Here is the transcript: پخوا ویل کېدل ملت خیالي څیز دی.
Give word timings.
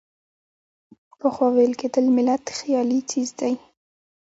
پخوا 1.19 1.47
ویل 1.55 1.73
کېدل 1.81 2.05
ملت 2.17 2.43
خیالي 2.59 2.99
څیز 3.09 3.29
دی. 3.39 3.53